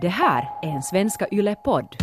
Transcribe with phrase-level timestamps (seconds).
[0.00, 1.96] Det här är en Svenska Yle-podd.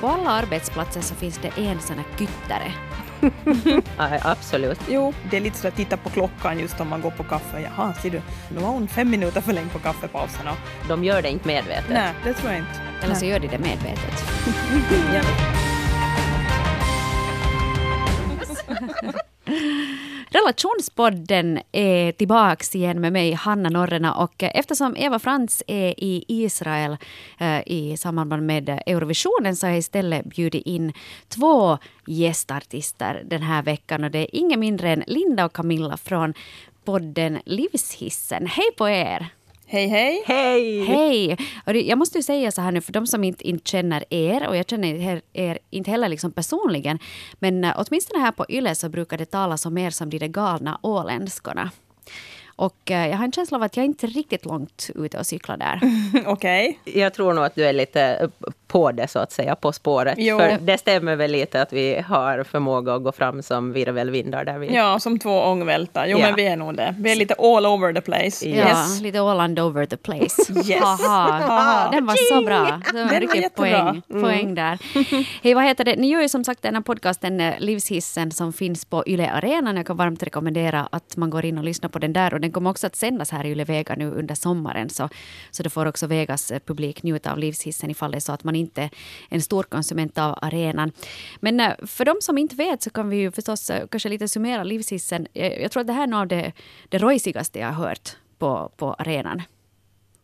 [0.00, 2.72] På alla arbetsplatser så finns det en sån här kyttare.
[3.98, 4.80] Ja, absolut.
[4.88, 7.60] Jo, det är lite så att titta på klockan just om man går på kaffe.
[7.60, 10.50] Jaha, ser du, nu var hon fem minuter för länge på kaffepauserna.
[10.88, 11.90] De gör det inte medvetet.
[11.90, 12.80] Nej, det tror jag inte.
[13.02, 14.24] Eller så gör de det medvetet.
[15.14, 15.20] Ja.
[20.44, 24.14] Relationspodden är tillbaks igen med mig, Hanna Norrena.
[24.14, 26.96] Och eftersom Eva Frans är i Israel
[27.38, 30.92] eh, i samband med Eurovisionen så har jag istället bjudit in
[31.28, 34.04] två gästartister den här veckan.
[34.04, 36.34] Och det är inga mindre än Linda och Camilla från
[36.84, 38.46] podden Livshissen.
[38.46, 39.33] Hej på er!
[39.66, 40.22] Hej, hej.
[40.26, 40.84] Hej!
[40.84, 41.36] Hej!
[41.66, 44.48] Och Jag måste ju säga så här nu, för de som inte, inte känner er,
[44.48, 46.98] och jag känner er, er inte heller liksom personligen,
[47.38, 50.28] men uh, åtminstone här på Yle så brukar det talas om er som de där
[50.28, 51.70] galna åländskorna.
[52.56, 55.26] Och eh, jag har en känsla av att jag inte är riktigt långt ute och
[55.26, 55.80] cyklar där.
[56.26, 56.80] Okej.
[56.84, 58.30] Jag tror nog att du är lite
[58.66, 60.14] på det, så att säga, på spåret.
[60.18, 60.38] Jo.
[60.38, 64.58] För det stämmer väl lite att vi har förmåga att gå fram som virvelvindar där
[64.58, 64.74] vi...
[64.74, 66.06] Ja, som två ångvältar.
[66.06, 66.26] Jo, Ja.
[66.26, 66.94] men vi är nog det.
[66.98, 68.48] Vi är lite all over the place.
[68.48, 68.56] Ja.
[68.68, 69.00] Yes.
[69.00, 70.52] lite Åland over the place.
[70.64, 70.82] Yes.
[70.82, 71.90] Haha.
[71.92, 72.80] Den var så bra.
[72.92, 74.02] Det var Den var riktigt jättebra.
[74.08, 74.78] poäng, poäng där.
[75.42, 75.96] Hej, vad heter det?
[75.96, 79.76] Ni gör ju som sagt den här podcasten eh, Livshissen som finns på Yle Arenan.
[79.76, 82.34] Jag kan varmt rekommendera att man går in och lyssnar på den där.
[82.34, 84.88] Och den kommer också att sändas här i Yle Vega nu under sommaren.
[84.90, 85.08] Så,
[85.50, 88.44] så då får också Vegas eh, publik njuta av Livshissen ifall det är så att
[88.44, 88.90] man inte är
[89.28, 90.92] en stor konsument av arenan.
[91.40, 94.28] Men eh, för de som inte vet så kan vi ju förstås eh, kanske lite
[94.28, 95.26] summera Livshissen.
[95.32, 96.52] Jag, jag tror att det här är något av det,
[96.88, 99.42] det rojsigaste jag har hört på, på arenan.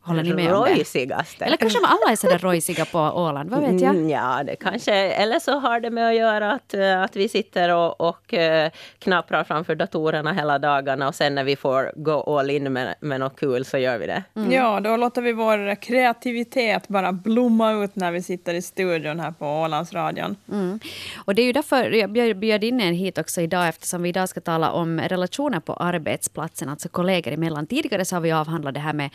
[0.02, 0.70] Håller ni med om det?
[0.74, 1.44] Rojsigaste.
[1.44, 3.94] Eller kanske alla är sådär rojsiga på Åland, vad vet jag?
[3.94, 4.94] Mm, ja, det kanske...
[4.94, 8.70] Eller så har det med att göra att, eh, att vi sitter och, och eh,
[8.98, 13.20] knaprar framför datorerna hela dagarna och sen när vi får gå all in med, med
[13.20, 14.22] något kul så gör vi det.
[14.50, 19.30] Ja, då låter vi vår kreativitet bara blomma ut när vi sitter i studion här
[19.30, 20.36] på Ålandsradion.
[20.52, 20.80] Mm.
[21.24, 24.08] Och det är ju därför jag bjöd- bjöd in er hit också idag eftersom vi
[24.08, 27.66] idag ska tala om relationer på arbetsplatsen, alltså kollegor emellan.
[27.66, 29.10] Tidigare så har vi avhandlat det här med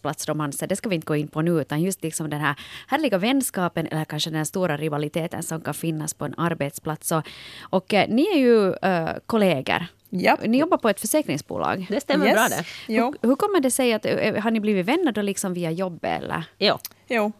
[0.00, 2.54] arbetsplatsromanser, det ska vi inte gå in på nu, utan just liksom den här
[2.86, 7.12] härliga vänskapen eller kanske den stora rivaliteten som kan finnas på en arbetsplats.
[7.12, 7.22] Och,
[7.70, 9.86] och eh, ni är ju uh, kollegor.
[10.10, 10.36] Ja.
[10.44, 11.86] Ni jobbar på ett försäkringsbolag.
[11.88, 12.34] Det stämmer Yes.
[12.34, 12.64] bra det.
[12.88, 13.14] Jo.
[13.22, 16.44] Hur kommer det sig att, eh, har ni blivit vänner då liksom via jobbet eller?
[16.58, 16.78] Jo.
[17.08, 17.32] jo.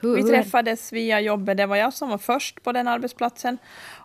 [0.00, 1.56] Hur, Vi hur träffades via jobbet.
[1.56, 3.58] Det var jag som var först på den arbetsplatsen.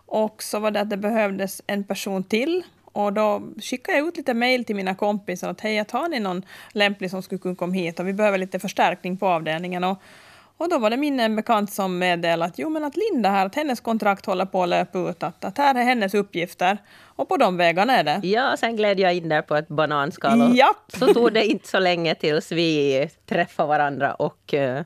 [0.06, 2.62] Och så var det att det behövdes en person till.
[2.92, 6.42] Och då skickade jag ut lite mejl till mina kompisar att hej, har ni någon
[6.72, 9.84] lämplig som skulle kunna komma hit och vi behöver lite förstärkning på avdelningen.
[9.84, 10.02] Och,
[10.56, 13.46] och då var det min en bekant som meddelade att jo men att Linda här,
[13.46, 16.78] att hennes kontrakt håller på att löpa ut, att, att här är hennes uppgifter.
[17.16, 18.20] Och på de vägarna är det.
[18.22, 20.42] Ja, sen gled jag in där på ett bananskal.
[20.42, 20.92] och Japp.
[20.98, 24.80] Så tog det inte så länge tills vi träffade varandra och uh,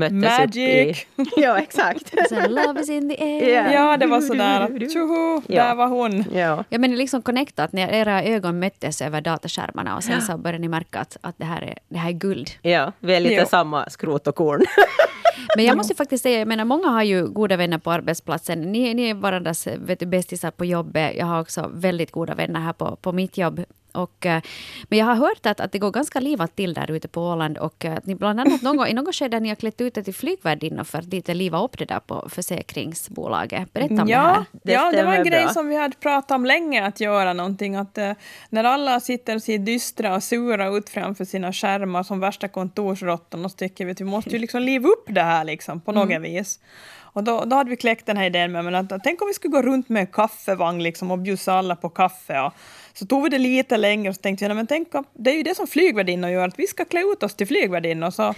[0.00, 1.06] möttes Magic.
[1.16, 1.30] upp i...
[1.42, 2.12] Ja, exakt.
[2.48, 3.54] Love is in the air.
[3.54, 3.72] Ja.
[3.72, 5.64] Ja, det var sådär att tjoho, Ja.
[5.64, 6.24] där var hon.
[6.34, 6.64] Ja.
[6.68, 10.68] Ja, men liksom connectat när era ögon möttes över dataskärmarna och sen så började ni
[10.68, 12.50] märka att, att det, här är, det här är guld.
[12.62, 13.46] ja, vi är lite Jo.
[13.50, 14.60] samma skrot och korn.
[15.56, 18.72] Men jag måste faktiskt säga, jag menar många har ju goda vänner på arbetsplatsen.
[18.72, 21.12] Ni, ni är varandras vet du, bästisar på jobbet.
[21.18, 23.64] Jag har också väldigt goda vänner här på, på mitt jobb.
[23.94, 24.42] Och, eh,
[24.88, 27.58] men jag har hört att, att det går ganska livat till där ute på Åland
[27.58, 29.80] och eh, att ni bland annat någon gång, i något skede har ni har klätt
[29.80, 33.72] ut er till flygvärdinnor för att lite liva upp det där på försäkringsbolaget.
[33.72, 34.34] Berätta om det här.
[34.34, 35.52] Ja, Det ja, det var en stämmer grej bra.
[35.52, 37.76] som vi hade pratat om länge, att göra någonting.
[37.76, 38.12] Att, eh,
[38.48, 43.48] när alla sitter och ser dystra och sura ut framför sina skärmar som värsta kontorsråttorna
[43.48, 46.20] så tycker vi att vi måste ju liksom liva upp det här liksom, på något
[46.22, 46.60] vis.
[47.12, 49.28] Och då, då hade vi kläckt den här idén med men att, att, tänk om
[49.28, 52.40] vi skulle gå runt med en kaffevagn liksom, och bjussa alla på kaffe.
[52.40, 52.52] Och,
[52.92, 55.34] så tog vi det lite längre och så tänkte jag, men tänk om, det är
[55.34, 58.10] ju det som flygvärdinnor gör, att vi ska klä ut oss till flygvärdinnor.
[58.10, 58.34] Så,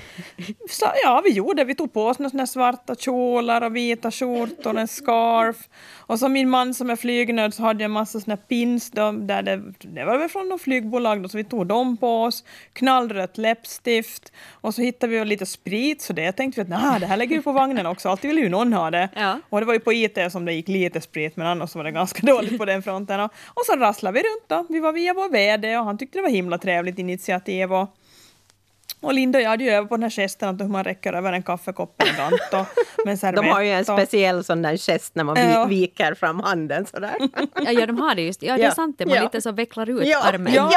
[0.70, 1.64] så ja, vi gjorde det.
[1.64, 5.56] Vi tog på oss några svarta kjolar och vita skjortor, en scarf.
[5.96, 9.12] Och så min man som är flygnörd så hade jag en massa såna pins, då,
[9.12, 12.44] där det, det var väl från något flygbolag, då, så vi tog dem på oss.
[12.72, 14.32] Knallrött läppstift.
[14.50, 17.42] Och så hittade vi lite sprit, så det tänkte vi att det här lägger vi
[17.42, 19.08] på vagnen också, alltid vill ju någon ha det.
[19.14, 19.40] Ja.
[19.48, 21.90] Och det var ju på IT som det gick lite sprit, men annars var det
[21.90, 23.20] ganska dåligt på den fronten.
[23.20, 24.66] Och, och så rasslade vi runt då.
[24.68, 27.72] Vi var via vår VD och han tyckte det var himla trevligt initiativ.
[27.72, 27.96] Och,
[29.00, 31.12] och Linda och jag hade ju övat på den här gesten att hur man räcker
[31.12, 32.66] över en kaffekopp elegant och
[33.04, 33.42] med en servett.
[33.42, 35.64] De har ju en speciell sån där gest när man Ja.
[35.64, 37.14] viker fram handen sådär.
[37.64, 38.42] Ja, ja, de har det just.
[38.42, 38.98] Ja, det är sant.
[38.98, 39.06] Det.
[39.06, 39.22] Man Ja.
[39.22, 40.22] lite så vecklar ut Ja.
[40.22, 40.52] armen.
[40.54, 40.70] Ja.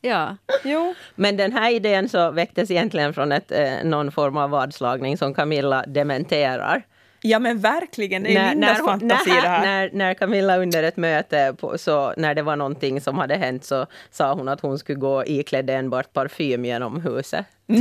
[0.00, 0.36] Ja.
[0.64, 5.18] Jo, Men den här idén så väcktes egentligen från ett, eh, någon form av vadslagning
[5.18, 6.82] som Camilla dementerar.
[7.24, 9.60] Ja men verkligen, det är ju Lindas hon- fantasi det här.
[9.64, 13.64] När, när Camilla under ett möte, på, så när det var någonting som hade hänt,
[13.64, 17.46] så sa hon att hon skulle gå iklädd enbart parfym genom huset.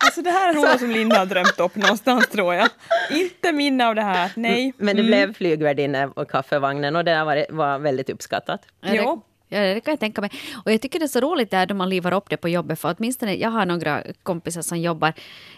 [0.00, 2.68] Alltså det här är något som Linda har drömt upp någonstans tror jag.
[3.10, 4.72] Inte minne av det här, nej.
[4.76, 8.60] Men det blev flygvärdinne och kaffevagnen och det var, var väldigt uppskattat.
[8.80, 9.20] Ja, det.
[9.48, 10.30] Ja, det kan jag tänka mig.
[10.64, 12.80] Och jag tycker det är så roligt där då man livar upp det på jobbet.
[12.80, 15.12] För åtminstone, jag har några kompisar som jobbar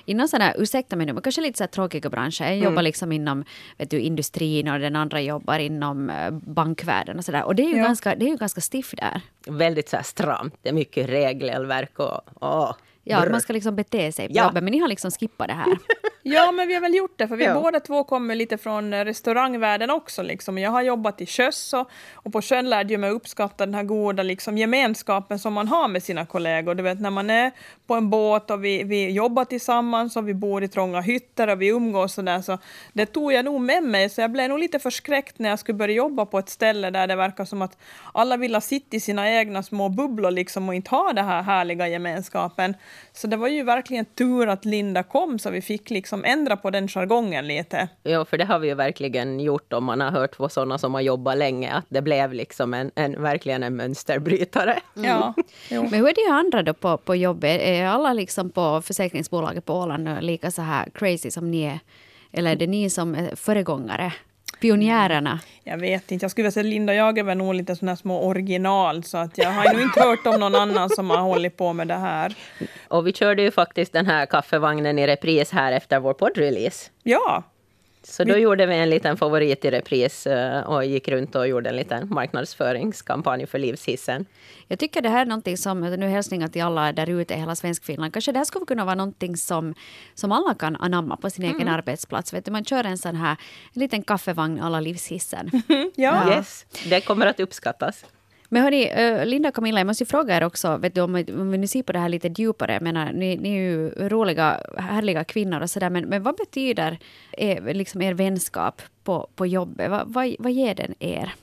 [0.05, 2.43] inom sådana här, ursäkta mig nu, men kanske lite så här tråkiga branscher.
[2.43, 3.45] En jobbar liksom inom
[3.79, 7.45] vet du, industrin och den andra jobbar inom eh, bankvärlden och sådär.
[7.45, 7.85] Och det är ju, Ja.
[7.85, 9.21] ganska, det är ju ganska stiff där.
[9.47, 12.21] Väldigt så här stramt, det är mycket regelverk och...
[12.41, 13.31] Åh, Ja, att brr.
[13.31, 14.45] man ska liksom bete sig på Ja.
[14.45, 14.63] jobbet.
[14.65, 15.67] Men ni har liksom skippat det här.
[16.23, 17.55] Ja, men vi har väl gjort det, för vi Ja.
[17.61, 20.23] båda två kommer lite från eh, restaurangvärlden också.
[20.23, 20.59] Liksom.
[20.59, 23.83] Jag har jobbat i sjöss och, och på sjön lärde jag mig uppskatta den här
[23.83, 26.75] goda liksom, gemenskapen som man har med sina kollegor.
[26.75, 27.51] Du vet, när man är
[27.87, 31.63] på en båt och vi, vi jobbar tillsammans och vi bor i trånga hytter och
[31.63, 32.59] vi umgås och där, så
[32.93, 34.09] det tog jag nog med mig.
[34.09, 37.07] Så jag blev nog lite förskräckt när jag skulle börja jobba på ett ställe där
[37.07, 37.79] det verkar som att
[38.15, 41.89] alla vill sitta i sina egna små bubblor liksom, och inte ha den här härliga
[41.89, 42.75] gemenskapen.
[43.13, 46.71] Så det var ju verkligen tur att Linda kom så vi fick liksom ändra på
[46.71, 47.89] den jargongen lite.
[48.03, 50.95] Ja, för det har vi ju verkligen gjort om man har hört på sådana som
[50.95, 54.81] har jobbat länge, att det blev liksom en, en, verkligen en mönsterbrytare.
[54.95, 55.35] Ja,
[55.69, 55.83] jo.
[55.83, 57.61] Men hur är det andra då på, på jobbet?
[57.61, 61.79] Är alla liksom på försäkringsbolaget på Åland lika så här crazy som ni är?
[62.33, 64.13] Eller är det ni som är föregångare?
[64.61, 65.41] Pionjärerna?
[65.65, 67.97] Jag vet inte, jag skulle vilja säga Linda och jag är väl nog lite sådana
[67.97, 71.57] små original så att jag har nog inte hört om någon annan som har hållit
[71.57, 72.35] på med det här.
[72.89, 76.91] Och vi körde ju faktiskt den här kaffevagnen i repris här efter vår poddrelease.
[77.03, 77.43] Ja,
[78.11, 81.71] Så då gjorde vi en liten favorit i repris eh, och gick runt och gjorde
[81.71, 84.27] en liten marknadsföringskampanj för livshissen.
[84.69, 87.57] Jag tycker det här är någonting som, nu hälsningar till alla där ute i hela
[87.57, 89.75] Svenskfinland, kanske det här skulle kunna vara någonting som,
[90.15, 92.33] som alla kan anamma på sin egen arbetsplats.
[92.33, 93.37] Vet du, man kör en sån här
[93.75, 95.51] en liten kaffevagn alla livshissen.
[95.95, 96.37] ja.
[96.37, 98.05] Yes, det kommer att uppskattas.
[98.53, 101.15] Men hörni, eh, Linda och Camilla, jag måste ju fråga er också, vet du, om,
[101.15, 103.91] om vi nu ser på det här lite djupare, jag menar, ni, ni är ju
[104.09, 106.99] roliga, härliga kvinnor och sådär, men, men vad betyder
[107.33, 109.91] er, liksom er vänskap på, på jobbet?
[109.91, 111.35] Va, vad, vad ger den er?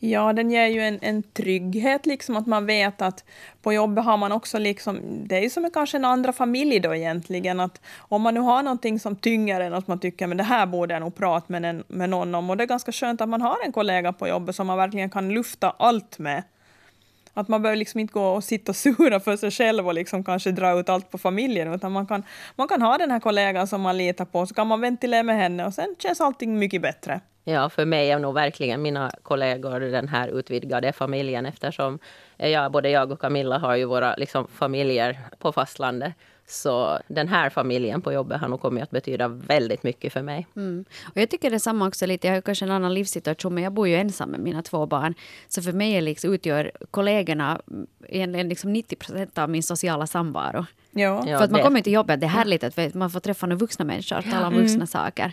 [0.00, 3.24] Ja, den ger ju en, en trygghet, liksom att man vet att
[3.62, 6.94] på jobbet har man också liksom, det är ju som kanske en andra familj då
[6.94, 10.44] egentligen, att om man nu har någonting som tynger en, att man tycker men det
[10.44, 13.20] här borde jag nog prata med, en, med någon om, och det är ganska skönt
[13.20, 16.42] att man har en kollega på jobbet som man verkligen kan lufta allt med.
[17.38, 20.24] Att man behöver liksom inte gå och sitta och sura för sig själv och liksom
[20.24, 22.22] kanske dra ut allt på familjen, utan man kan,
[22.56, 25.36] man kan ha den här kollegan som man litar på, så kan man ventilera med
[25.36, 27.20] henne och sen känns allting mycket bättre.
[27.44, 31.98] Ja, för mig är nog verkligen mina kollegor den här utvidgade familjen eftersom
[32.38, 36.12] eh, jag, både jag och Camilla har ju våra liksom, familjer på fastlandet.
[36.50, 40.46] Så den här familjen på jobbet har nog kommit att betyda väldigt mycket för mig.
[40.56, 40.84] Mm.
[41.04, 43.88] Och jag tycker detsamma också lite, jag har kanske en annan livssituation, men jag bor
[43.88, 45.14] ju ensam med mina två barn.
[45.48, 47.60] Så för mig är liksom, utgör kollegorna
[48.08, 50.66] egentligen liksom 90 procent av min sociala samvaro.
[50.90, 51.22] Ja.
[51.22, 53.46] För att man det- kommer till jobbet, det är härligt att vet, man får träffa
[53.46, 55.32] några vuxna människor, tala om vuxna saker.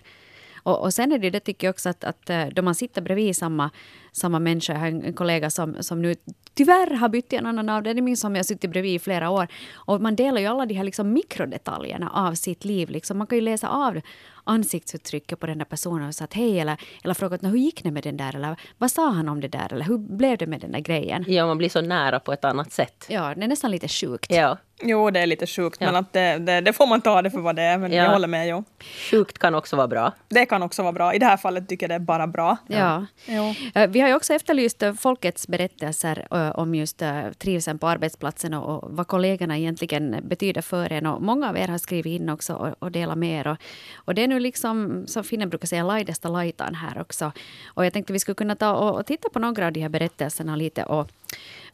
[0.65, 3.01] Och, och sen är det det tycker jag också att, att eh, då man sitter
[3.01, 3.69] bredvid samma,
[4.11, 6.15] samma människa, jag har en, en kollega som, som nu
[6.53, 9.47] tyvärr har bytt till en annan avdelning, som jag suttit bredvid i flera år.
[9.73, 12.89] Och man delar ju alla de här liksom mikrodetaljerna av sitt liv.
[12.89, 13.17] Liksom.
[13.17, 14.01] Man kan ju läsa av
[14.43, 18.03] ansiktsuttrycket på den där personen och säga hej eller, eller fråga hur gick det med
[18.03, 20.71] den där eller vad sa han om det där eller hur blev det med den
[20.71, 21.25] där grejen.
[21.27, 23.05] Ja, man blir så nära på ett annat sätt.
[23.09, 24.31] Ja, det är nästan lite sjukt.
[24.31, 25.85] Ja, Jo, det är lite sjukt, Ja.
[25.85, 27.77] men att det, det, det får man ta det för vad det är.
[27.77, 28.03] Men Ja.
[28.03, 28.47] jag håller med.
[28.47, 28.63] Jo.
[29.11, 30.11] sjukt kan också vara bra.
[30.27, 31.13] Det kan också vara bra.
[31.13, 32.57] I det här fallet tycker jag det är bara bra.
[32.67, 33.05] Ja.
[33.25, 33.53] Jo.
[33.75, 37.01] Eh, Vi har ju också efterlyst eh, folkets berättelser eh, om just
[37.37, 41.05] trivseln på arbetsplatsen och vad kollegorna egentligen betyder för en.
[41.05, 43.47] Och många av er har skrivit in också och, och delat med er.
[43.47, 43.57] Och,
[43.95, 47.31] och det är nu liksom, som finnen brukar säga, laidasta laitan här också.
[47.65, 49.89] Och jag tänkte vi skulle kunna ta och, och titta på några av de här
[49.89, 51.09] berättelserna lite och,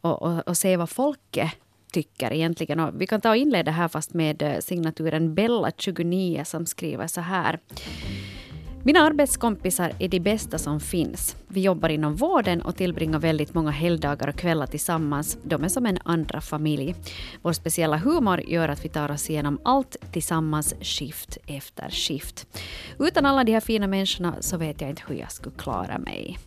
[0.02, 1.52] och, och, och se vad folket
[1.92, 2.80] tycker egentligen.
[2.80, 7.22] Och vi kan ta och inleda här fast med eh, signaturen Bella29 som skriver så
[7.22, 7.60] här.
[8.84, 11.36] Mina arbetskompisar är de bästa som finns.
[11.48, 15.38] Vi jobbar inom vården och tillbringar väldigt många helgdagar och kvällar tillsammans.
[15.44, 16.96] De är som en andra familj.
[17.42, 22.48] Vår speciella humor gör att vi tar oss igenom allt tillsammans, skift efter skift.
[23.00, 26.38] Utan alla de här fina människorna så vet jag inte hur jag skulle klara mig.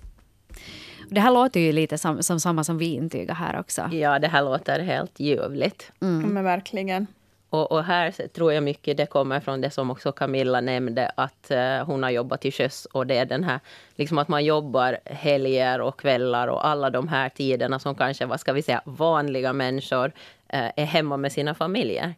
[1.08, 3.88] Det här låter ju lite som, som samma som vi intygar här också.
[3.92, 5.92] Ja, det här låter helt ljuvligt.
[5.98, 7.06] Men verkligen.
[7.54, 11.50] Och, och här tror jag mycket det kommer från det som också Camilla nämnde, att
[11.50, 13.60] eh, hon har jobbat till sjöss och det är den här,
[13.96, 18.40] liksom att man jobbar helger och kvällar och alla de här tiderna som kanske, vad
[18.40, 20.12] ska vi säga, vanliga människor
[20.48, 22.14] eh, är hemma med sina familjer.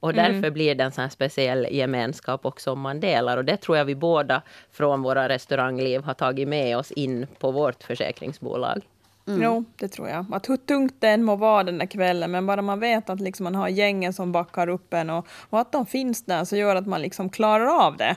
[0.00, 3.36] Och därför blir det en sån här speciell gemenskap också som man delar.
[3.36, 4.42] Och det tror jag vi båda
[4.72, 8.82] från våra restaurangliv har tagit med oss in på vårt försäkringsbolag.
[9.26, 9.42] Mm.
[9.42, 10.26] Jo, det tror jag.
[10.32, 13.20] Att hur tungt det än må vara den där kvällen, men bara man vet att
[13.20, 16.56] liksom man har gängen som backar upp en och, och att de finns där så
[16.56, 18.16] gör att man liksom klarar av det.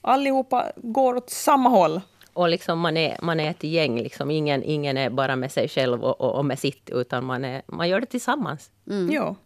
[0.00, 2.00] Allihopa går åt samma håll.
[2.32, 4.30] Och liksom man, är, man är ett gäng, liksom.
[4.30, 7.62] ingen, ingen är bara med sig själv och, och, och med sitt, utan man, är,
[7.66, 8.70] man gör det tillsammans.
[8.86, 9.08] Mm.
[9.12, 9.36] Jo.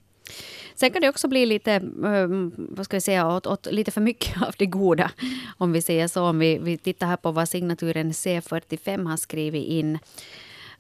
[0.81, 4.01] Sen kan det också bli lite, mm, vad ska vi säga, åt, åt, lite för
[4.01, 5.11] mycket av det goda.
[5.59, 6.25] Om vi säger så.
[6.25, 9.99] Om vi, vi tittar här på vad signaturen C45 har skrivit in.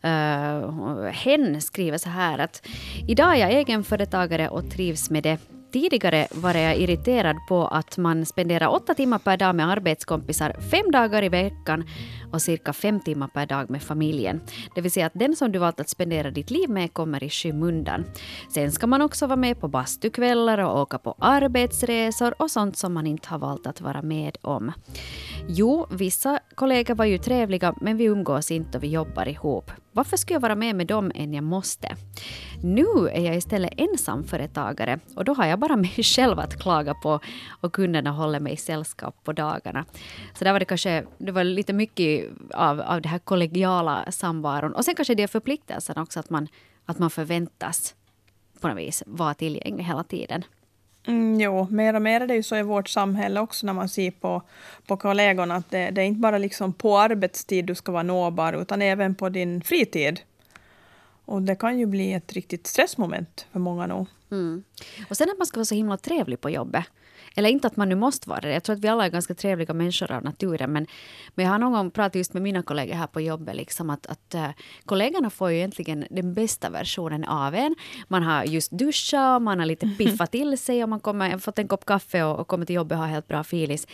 [0.04, 2.66] Uh, hen skriver så här att
[3.09, 5.38] idag är jag egenföretagare och trivs med det.
[5.73, 10.90] Tidigare var jag irriterad på att man spenderar åtta timmar per dag med arbetskompisar fem
[10.90, 11.85] dagar i veckan
[12.33, 14.41] och cirka fem timmar per dag med familjen.
[14.75, 17.31] Det vill säga att den som du valt att spendera ditt liv med kommer i
[17.31, 18.05] skymundan.
[18.55, 22.93] Sen ska man också vara med på bastukvällar och åka på arbetsresor och sånt som
[22.93, 24.73] man inte har valt att vara med om.
[25.49, 29.71] Jo, vissa kollegor var ju trevliga men vi umgås inte och vi jobbar ihop.
[29.93, 31.97] Varför ska jag vara med med dem än jag måste?
[32.63, 37.21] Nu är jag istället ensamföretagare och då har jag bara mig själv att klaga på
[37.61, 39.85] och kunderna håller mig sällskap på dagarna.
[40.35, 42.20] Så där var det kanske det var lite mycket
[42.55, 44.75] av, av det här kollegiala samvaron.
[44.75, 46.49] Och sen kanske det är förpliktelsen också att man,
[46.85, 47.95] att man förväntas
[48.61, 50.45] på något vis vara tillgänglig hela tiden.
[51.07, 53.89] Mm, jo, mer och mer är det ju så i vårt samhälle också när man
[53.89, 54.43] ser på,
[54.87, 58.53] på kollegorna att det, det är inte bara liksom på arbetstid du ska vara nåbar
[58.53, 60.21] utan även på din fritid.
[61.25, 64.07] Och det kan ju bli ett riktigt stressmoment för många nog.
[64.31, 64.65] Mm.
[65.09, 66.85] Och sen att man ska vara så himla trevlig på jobbet.
[67.35, 68.53] Eller inte att man nu måste vara det.
[68.53, 70.73] Jag tror att vi alla är ganska trevliga människor av naturen.
[70.73, 70.87] Men,
[71.35, 73.57] men jag har någon gång pratat just med mina kollegor här på jobbet.
[73.57, 74.49] Liksom att, att uh,
[74.85, 77.75] kollegorna får ju egentligen den bästa versionen av en.
[78.09, 81.69] Man har just duschat, man har lite piffat till sig och man kommer, fått en
[81.69, 83.87] kopp kaffe och, och kommer till jobbet och har helt bra filis.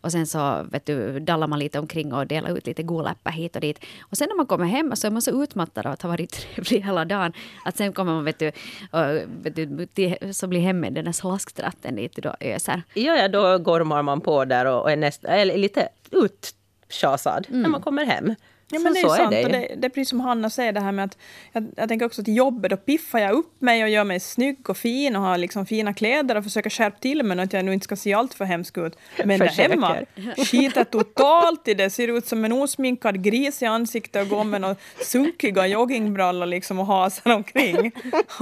[0.00, 3.54] Och sen så vet du, dallar man lite omkring och delar ut lite godläppar hit
[3.56, 3.84] och dit.
[4.00, 6.30] Och sen när man kommer hem så är man så utmattad av att ha varit
[6.54, 7.32] trevlig hela dagen.
[7.64, 8.48] Att sen kommer man vet du,
[8.90, 12.82] och, vet du till, så blir hemmet den där slasktratten dit du då öser.
[12.94, 17.62] Ja, ja, då gormar man på där och är, nästa, är lite uttjasad mm.
[17.62, 18.34] när man kommer hem.
[18.74, 19.34] Ja, men så, det är så sant.
[19.34, 19.44] Är det.
[19.44, 21.18] Och det, det, är precis som Hanna säger det här med att
[21.52, 24.70] jag, jag tänker också till jobbet, då piffar jag upp mig och gör mig snygg
[24.70, 27.74] och fin och har liksom fina kläder och försöker skärpa till mig att jag nu
[27.74, 28.98] inte ska se allt för hemsk ut.
[29.24, 29.96] Men där hemma
[30.36, 34.60] skiter totalt i det, ser ut som en osminkad gris i ansiktet och går med
[34.60, 37.92] några sunkiga joggingbrallor liksom och hasar omkring.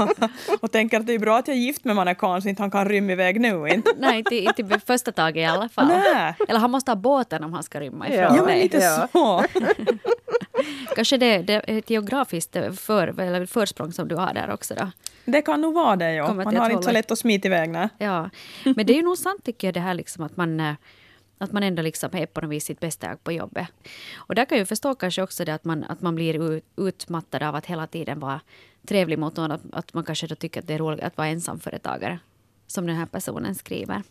[0.60, 2.70] och tänker att det är bra att jag är gift med mannen så inte han
[2.70, 3.68] kan rymma iväg nu.
[3.68, 3.90] Inte.
[3.98, 5.86] Nej, inte, inte första taget i alla fall.
[5.86, 6.34] Nej.
[6.48, 8.38] Eller han måste ha båten om han ska rymma ifrån ja, mig.
[8.38, 9.44] Ja, men lite så.
[10.94, 14.90] Kanske det, det är ett geografiskt för, eller försprång som du har där också då?
[15.24, 16.34] Det kan nog vara det, ja.
[16.34, 17.70] Man har inte så lätt att smita iväg.
[17.70, 17.88] Nej.
[17.98, 18.30] Ja.
[18.64, 20.74] Men det är ju nog sant tycker jag det här liksom att man eh,
[21.42, 23.66] att man ändå liksom är på något vis sitt bästa på jobbet.
[24.14, 27.54] Och där kan jag förstå kanske också det att man, att man blir utmattad av
[27.54, 28.40] att hela tiden vara
[28.86, 29.52] trevlig mot någon.
[29.52, 32.18] Att, att man kanske då tycker att det är roligt att vara ensamföretagare.
[32.66, 34.02] Som den här personen skriver.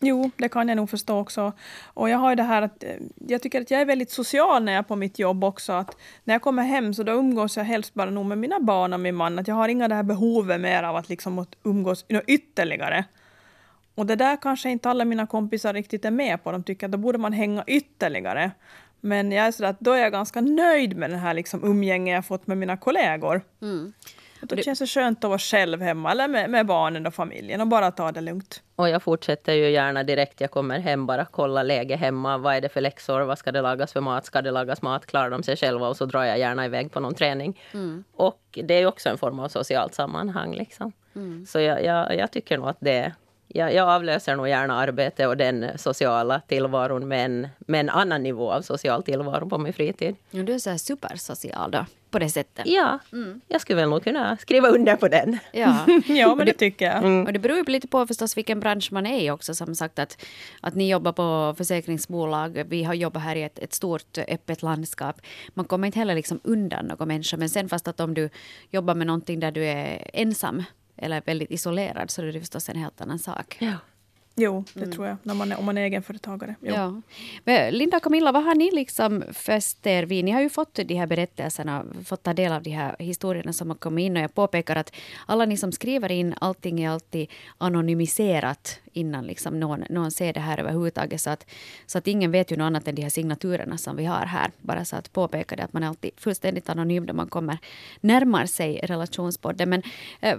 [0.00, 1.52] Jo, det kan jag nog förstå också.
[1.84, 2.90] Och jag har det här att eh,
[3.28, 5.72] jag tycker att jag är väldigt social när jag är på mitt jobb också.
[5.72, 8.92] Att när jag kommer hem så då umgås jag helst bara nog med mina barn
[8.92, 9.38] och min man.
[9.38, 13.04] Att jag har inga det här behovet mer av att liksom umgås ytterligare.
[13.94, 16.52] Och det där kanske inte alla mina kompisar riktigt är med på.
[16.52, 18.50] De tycker att då borde man hänga ytterligare.
[19.00, 22.14] Men jag är sådär att då är jag ganska nöjd med det här liksom umgänge
[22.14, 23.42] jag fått med mina kollegor.
[23.62, 23.92] Mm.
[24.40, 27.60] Då det känns det skönt att vara själv hemma eller med, med, barnen och familjen
[27.60, 28.62] och bara ta det lugnt.
[28.76, 32.38] Och jag fortsätter ju gärna direkt jag kommer hem bara kolla läge hemma.
[32.38, 33.20] Vad är det för läxor?
[33.20, 34.26] Vad ska det lagas för mat?
[34.26, 35.06] Ska det lagas mat?
[35.06, 35.88] Klarar de sig själva?
[35.88, 37.60] Och så drar jag gärna iväg på någon träning.
[37.72, 38.04] Mm.
[38.12, 40.54] Och det är också en form av socialt sammanhang.
[40.54, 40.92] Liksom.
[41.14, 41.46] Mm.
[41.46, 43.12] Så jag, jag, jag, tycker nog att det
[43.54, 48.22] jag, jag avlöser nog gärna arbete och den sociala tillvaron med en, med en annan
[48.22, 50.16] nivå av social tillvaro på min fritid.
[50.30, 52.66] Ja, du är så supersocial då, på det sättet?
[52.66, 53.40] Ja, mm.
[53.48, 55.38] jag skulle väl nog kunna skriva under på den.
[55.52, 56.96] Ja, ja men det, det tycker jag.
[56.96, 57.26] Mm.
[57.26, 59.54] Och det beror ju lite på förstås vilken bransch man är i också.
[59.54, 60.24] Som sagt att,
[60.60, 62.64] att ni jobbar på försäkringsbolag.
[62.68, 65.20] Vi har jobbat här i ett, ett stort öppet landskap.
[65.54, 67.36] Man kommer inte heller liksom undan någon människa.
[67.36, 68.30] Men sen fast att om du
[68.70, 70.62] jobbar med någonting där du är ensam
[71.00, 73.56] eller väldigt isolerad så är det förstås en helt annan sak.
[73.60, 73.74] Ja.
[74.36, 74.92] Jo, det mm.
[74.92, 76.54] tror jag, när man är, om man är egenföretagare.
[76.60, 76.74] Jo.
[76.74, 77.00] Ja.
[77.44, 80.24] Men Linda och Camilla, vad har ni liksom fäst er vid?
[80.24, 83.70] Ni har ju fått de här berättelserna, fått ta del av de här historierna som
[83.70, 84.16] har kommit in.
[84.16, 84.92] Och jag påpekar att
[85.26, 90.40] alla ni som skriver in, allting är alltid anonymiserat innan liksom någon, någon ser det
[90.40, 91.20] här överhuvudtaget.
[91.20, 91.46] Så att,
[91.86, 94.50] så att ingen vet ju något annat än de här signaturerna som vi har här.
[94.60, 97.58] Bara så att påpeka det att man är alltid fullständigt anonym när man kommer
[98.00, 99.70] närmar sig relationspodden.
[99.70, 99.82] Men
[100.20, 100.38] eh,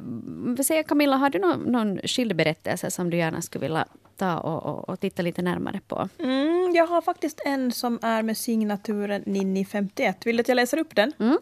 [0.64, 3.86] säger Camilla, har du någon, någon skild berättelse som du gärna skulle vilja
[4.18, 6.10] ta och, och, och titta lite närmare på?
[6.20, 10.14] Mm, jag har faktiskt en som är med signaturen Ninni51.
[10.26, 11.14] Vill du att jag läser upp den?
[11.20, 11.38] Mm.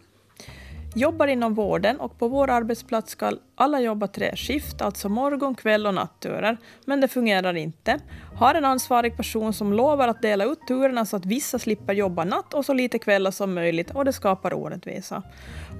[0.95, 5.87] Jobbar inom vården och på vår arbetsplats ska alla jobba tre skift, alltså morgon, kväll
[5.87, 6.57] och natturer.
[6.85, 7.99] Men det fungerar inte.
[8.35, 12.23] Har en ansvarig person som lovar att dela ut turerna så att vissa slipper jobba
[12.23, 15.23] natt och så lite kvällar som möjligt och det skapar orättvisa.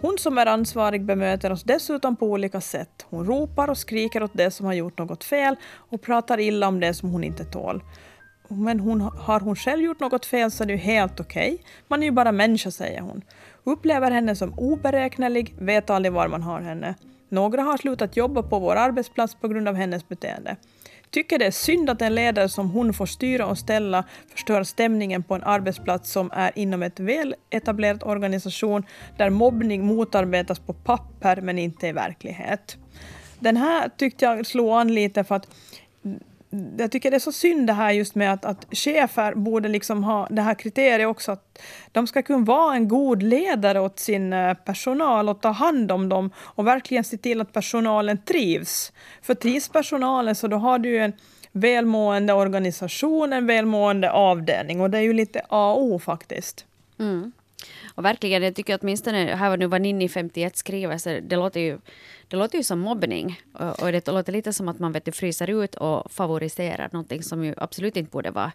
[0.02, 3.06] Hon som är ansvarig bemöter oss dessutom på olika sätt.
[3.10, 5.56] Hon ropar och skriker åt det som har gjort något fel
[5.90, 7.84] och pratar illa om det som hon inte tål.
[8.48, 11.54] Men hon, har hon själv gjort något fel så är det ju helt okej.
[11.54, 11.66] Okay.
[11.88, 13.22] Man är ju bara människa, säger hon.
[13.70, 16.96] Upplever henne som oberäknelig, vet aldrig var man har henne.
[17.30, 20.56] Några har slutat jobba på vår arbetsplats på grund av hennes beteende.
[21.10, 25.24] Tycker det är synd att en ledare som hon får styra och ställa förstör stämningen
[25.24, 28.86] på en arbetsplats som är inom ett väletablerat organisation
[29.18, 32.78] där mobbning motarbetas på papper men inte i verklighet.
[33.40, 35.48] Den här tyckte jag slog an lite för att
[36.78, 40.04] jag tycker det är så synd det här just med att, att chefer borde liksom
[40.04, 44.34] ha det här kriteriet också att de ska kunna vara en god ledare åt sin
[44.34, 48.92] eh, personal och ta hand om dem och verkligen se till att personalen trivs.
[49.22, 51.14] För trivs personalen så då har du ju en
[51.52, 56.66] välmående organisation, en välmående avdelning och det är ju lite A och O faktiskt.
[57.00, 57.32] Mm.
[58.00, 61.60] Och verkligen, jag tycker åtminstone, här var nu vad Ninni 51 skriver, så det låter
[61.60, 61.80] ju,
[62.28, 63.42] det låter ju som mobbning.
[63.54, 67.44] Och, och det låter lite som att man vet, fryser ut och favoriserar någonting som
[67.44, 68.52] ju absolut inte borde vara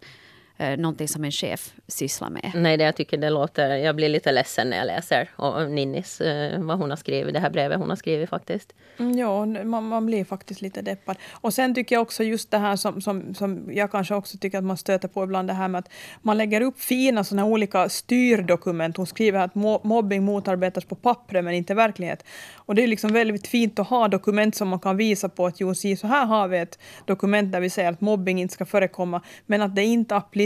[0.56, 2.52] eh, någonting som en chef sysslar med.
[2.54, 3.76] Nej, det jag tycker det låter...
[3.76, 7.40] Jag blir lite ledsen när jag läser och Ninnis, eh, vad hon har skrivit, det
[7.40, 8.74] här brevet hon har skrivit faktiskt.
[8.98, 11.16] Mm, ja, man, man blir faktiskt lite deppad.
[11.32, 14.58] Och sen tycker jag också just det här som, som, som jag kanske också tycker
[14.58, 15.88] att man stöter på ibland, det här med att
[16.22, 18.96] man lägger upp fina såna olika styrdokument.
[18.96, 22.24] Hon skriver att mobbing motarbetas på pappret men inte i verklighet.
[22.54, 25.60] Och det är liksom väldigt fint att ha dokument som man kan visa på att
[25.60, 29.20] jo, så här har vi ett dokument där vi säger att mobbing inte ska förekomma,
[29.46, 30.43] men att det inte appliceras.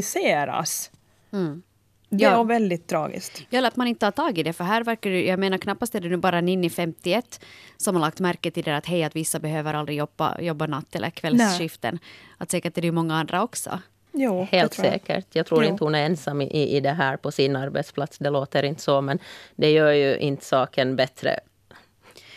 [1.32, 1.62] Mm.
[2.10, 2.40] Det ja.
[2.40, 3.42] är väldigt tragiskt.
[3.50, 4.52] Ja, att man inte tar tag i det.
[4.52, 7.40] För här verkar det, jag menar knappast är det nu bara Ninni 51
[7.76, 10.94] som har lagt märke till det att hej, att vissa behöver aldrig jobba, jobba natt
[10.94, 11.94] eller kvällsskiften.
[11.94, 12.34] Nej.
[12.38, 13.80] Att säkert är det många andra också.
[14.12, 14.86] Jo, Helt jag.
[14.86, 15.26] säkert.
[15.32, 15.70] Jag tror jo.
[15.70, 18.18] inte hon är ensam i, i det här på sin arbetsplats.
[18.18, 19.18] Det låter inte så, men
[19.56, 21.40] det gör ju inte saken bättre.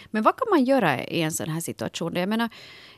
[0.06, 2.15] Men vad kan man göra i en sån här situation?
[2.15, 2.50] Jag menar,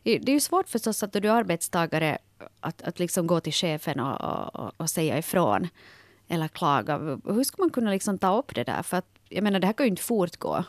[0.03, 2.17] det är ju svårt förstås att du är arbetstagare
[2.59, 5.67] att, att liksom gå till chefen och, och, och säga ifrån
[6.27, 6.97] eller klaga.
[7.25, 8.83] Hur ska man kunna liksom ta upp det där?
[8.83, 10.63] För att, jag menar, det här kan ju inte fortgå.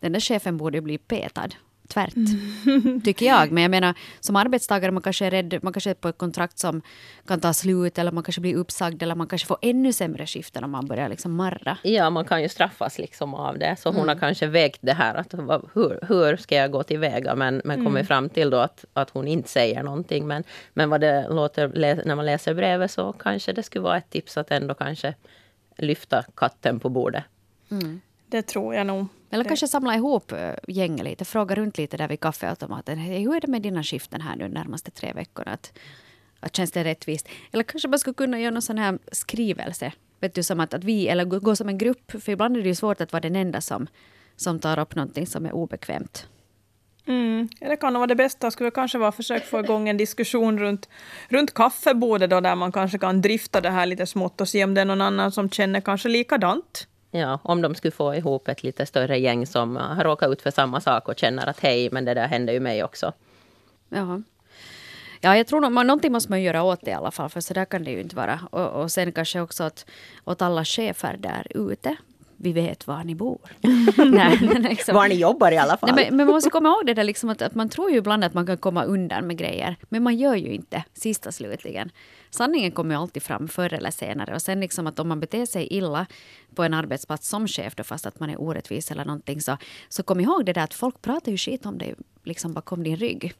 [0.00, 1.48] Den där chefen borde ju bli petad
[1.90, 3.00] tvärt, mm.
[3.04, 3.52] tycker jag.
[3.52, 6.58] Men jag menar, som arbetstagare man kanske är rädd, man kanske är på ett kontrakt
[6.58, 6.82] som
[7.26, 10.64] kan ta slut eller man kanske blir uppsagd eller man kanske får ännu sämre skiften
[10.64, 11.78] om man börjar liksom marra.
[11.82, 13.76] Ja, man kan ju straffas liksom av det.
[13.78, 14.08] Så hon mm.
[14.08, 15.34] har kanske vägt det här att
[15.74, 17.86] hur, hur ska jag gå tillväga men, men mm.
[17.86, 20.26] kommit fram till då att, att hon inte säger någonting.
[20.26, 21.68] Men, men vad det låter
[22.04, 25.14] när man läser brevet så kanske det skulle vara ett tips att ändå kanske
[25.76, 27.24] lyfta katten på bordet.
[27.70, 28.00] Mm.
[28.26, 29.06] Det tror jag nog.
[29.30, 32.98] Eller kanske samla ihop eh, gänget lite, fråga runt lite där vid kaffeautomaten.
[32.98, 35.50] hur är det med dina skiften här nu närmaste tre veckorna?
[35.50, 35.72] Att,
[36.40, 37.28] att känns det rättvist?
[37.52, 39.92] Eller kanske man skulle kunna göra någon sån här skrivelse.
[40.20, 42.22] Vet du, som att, att vi, eller gå som en grupp.
[42.22, 43.86] För ibland är det ju svårt att vara den enda som,
[44.36, 46.26] som tar upp någonting som är obekvämt.
[47.06, 47.48] Mm.
[47.60, 48.50] Det kan vara det bästa.
[48.50, 50.88] Skulle kanske vara försöka få igång en diskussion runt,
[51.28, 54.74] runt kaffebordet då, där man kanske kan drifta det här lite smått och se om
[54.74, 56.86] det är någon annan som känner kanske likadant.
[57.10, 60.50] Ja, om de skulle få ihop ett lite större gäng som har råkat ut för
[60.50, 63.12] samma sak och känner att hej, men det där hände ju mig också.
[63.88, 64.22] Ja.
[65.20, 67.54] Ja, jag tror nog, någonting måste man göra åt det i alla fall, för så
[67.54, 68.40] där kan det ju inte vara.
[68.50, 69.86] Och, och sen kanske också att,
[70.24, 71.96] åt alla chefer där ute
[72.42, 73.40] vi vet var ni bor.
[74.10, 74.94] Nej, liksom.
[74.94, 75.94] Var ni jobbar i alla fall.
[75.94, 77.96] Nej, men, men, man måste komma ihåg det där liksom att, att, man tror ju
[77.96, 79.76] ibland att man kan komma undan med grejer.
[79.88, 81.90] Men man gör ju inte, sista slutligen.
[82.30, 84.34] Sanningen kommer ju alltid fram förr eller senare.
[84.34, 86.06] Och sen liksom att om man beter sig illa
[86.54, 89.56] på en arbetsplats som chef, då, fast att man är orättvis eller någonting, så,
[89.88, 92.96] så kom ihåg det där att folk pratar ju skit om dig liksom bakom din
[92.96, 93.34] rygg.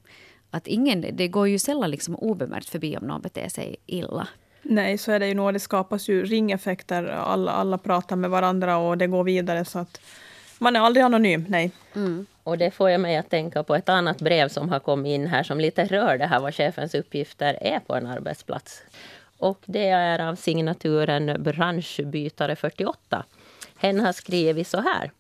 [0.51, 4.29] Att ingen, det går ju sällan liksom obemärkt förbi om någon beter sig illa.
[4.63, 5.53] Nej, så är det ju nog.
[5.53, 7.05] Det skapas ju ringeffekter.
[7.05, 9.65] Alla, alla pratar med varandra och det går vidare.
[9.65, 10.01] Så att
[10.59, 11.71] man är aldrig anonym, nej.
[11.95, 12.27] Mm.
[12.43, 15.27] Och det får jag mig att tänka på ett annat brev som har kommit in
[15.27, 18.83] här som lite rör det här vad chefens uppgifter är på en arbetsplats.
[19.39, 23.25] Och det är av signaturen branschbytare 48.
[23.77, 25.11] Hen har skrivit så här.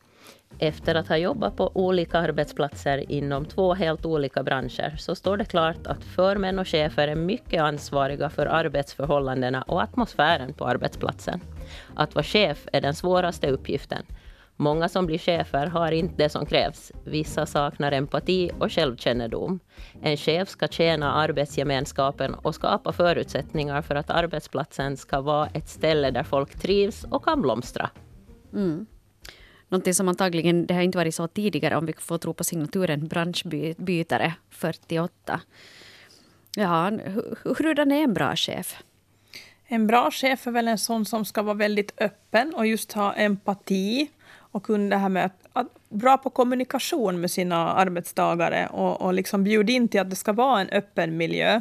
[0.58, 5.44] Efter att ha jobbat på olika arbetsplatser inom två helt olika branscher så står det
[5.44, 11.40] klart att förmän och chefer är mycket ansvariga för arbetsförhållandena och atmosfären på arbetsplatsen.
[11.94, 14.02] Att vara chef är den svåraste uppgiften.
[14.60, 16.92] Många som blir chefer har inte det som krävs.
[17.04, 19.60] Vissa saknar empati och självkännedom.
[20.02, 26.10] En chef ska tjäna arbetsgemenskapen och skapa förutsättningar för att arbetsplatsen ska vara ett ställe
[26.10, 27.90] där folk trivs och kan blomstra.
[28.52, 28.86] Mm.
[29.70, 33.08] Någonting som antagligen, det har inte varit så tidigare om vi får tro på signaturen
[33.08, 35.40] branschbytare 48.
[36.56, 36.90] Ja,
[37.44, 38.76] hurdan är en bra chef?
[39.66, 43.14] En bra chef är väl en sån som ska vara väldigt öppen och just ha
[43.14, 44.10] empati
[44.52, 49.14] och kunna det här med att, att bra på kommunikation med sina arbetstagare och, och
[49.14, 51.60] liksom bjuda in till att det ska vara en öppen miljö.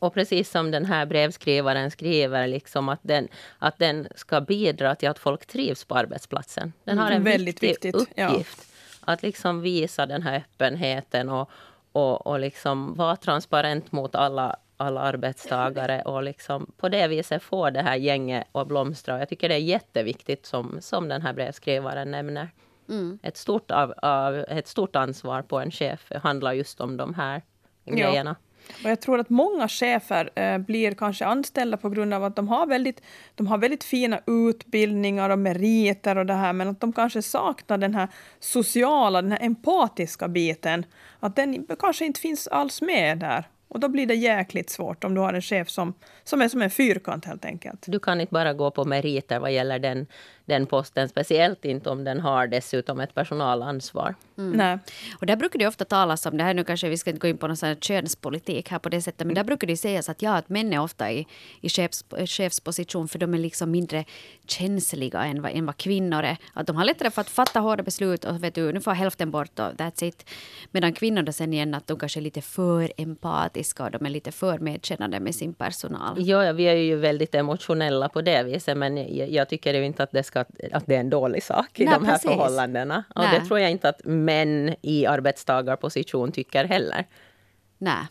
[0.00, 5.08] Och precis som den här brevskrivaren skriver, liksom att, den, att den ska bidra till
[5.08, 6.72] att folk trivs på arbetsplatsen.
[6.84, 8.66] Den har en Väldigt viktig viktigt, uppgift.
[9.06, 9.12] Ja.
[9.12, 11.50] Att liksom visa den här öppenheten och,
[11.92, 17.70] och, och liksom vara transparent mot alla, alla arbetstagare och liksom på det viset få
[17.70, 19.18] det här gänget att blomstra.
[19.18, 22.48] Jag tycker det är jätteviktigt som, som den här brevskrivaren nämner.
[22.88, 23.18] Mm.
[23.22, 27.42] Ett, stort av, av, ett stort ansvar på en chef handlar just om de här
[27.84, 28.36] grejerna.
[28.84, 32.48] Och jag tror att många chefer eh, blir kanske anställda på grund av att de
[32.48, 33.02] har, väldigt,
[33.34, 37.78] de har väldigt fina utbildningar och meriter och det här, men att de kanske saknar
[37.78, 38.08] den här
[38.40, 40.84] sociala, den här empatiska biten.
[41.20, 43.44] Att den kanske inte finns alls med där.
[43.70, 45.94] Och då blir det jäkligt svårt om du har en chef som,
[46.24, 47.84] som är som en fyrkant helt enkelt.
[47.86, 50.06] Du kan inte bara gå på meriter vad gäller den
[50.50, 54.14] den posten, speciellt inte om den har dessutom ett personalansvar.
[54.38, 54.52] Mm.
[54.52, 54.78] Nej.
[55.20, 57.28] Och där brukar det ofta talas om, det här nu kanske vi ska inte gå
[57.28, 60.22] in på någon sån könspolitik här på det sättet, men där brukar det sägas att
[60.22, 61.26] ja, att män är ofta i,
[61.60, 64.04] i chefs, chefsposition för de är liksom mindre
[64.46, 66.36] känsliga än vad, än vad kvinnor är.
[66.54, 69.30] Att de har lättare för att fatta hårda beslut och vet du, nu får hälften
[69.30, 70.30] bort och that's it.
[70.70, 74.10] Medan kvinnor då sen igen att de kanske är lite för empatiska och de är
[74.10, 76.14] lite för medkännande med sin personal.
[76.18, 80.02] Ja, vi är ju väldigt emotionella på det viset, men jag, jag tycker ju inte
[80.02, 82.30] att det ska att, att det är en dålig sak i Nej, de här precis.
[82.30, 83.04] förhållandena.
[83.14, 83.40] Och Nej.
[83.40, 87.06] det tror jag inte att män i arbetstagarposition tycker heller.
[87.78, 88.06] Nej.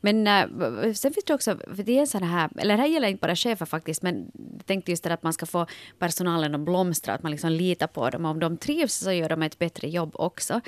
[0.00, 3.08] Men äh, sen finns det också, för det är sån här, eller det här gäller
[3.08, 5.66] inte bara chefer faktiskt, men jag tänkte just det att man ska få
[5.98, 8.24] personalen att blomstra, att man liksom litar på dem.
[8.24, 10.60] Om de trivs så gör de ett bättre jobb också.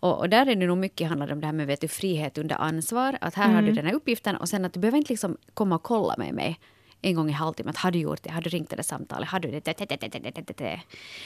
[0.00, 2.38] Och, och där är det nog mycket handlar om det här med vet du, frihet
[2.38, 3.18] under ansvar.
[3.20, 3.54] Att här mm.
[3.54, 3.76] har du mm.
[3.76, 6.60] den här uppgiften och sen att du behöver inte liksom komma och kolla med mig
[7.02, 7.74] en gång i halvtimmen.
[7.76, 8.30] Har du gjort det?
[8.30, 9.28] Har du ringt det där samtalet?
[9.28, 10.80] Har du det?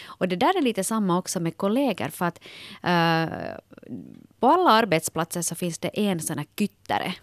[0.05, 2.09] Och det där är lite samma också med kollegor.
[2.09, 2.41] För att
[2.85, 3.57] uh,
[4.41, 7.15] på alla arbetsplatser så finns det en sån här kyttare.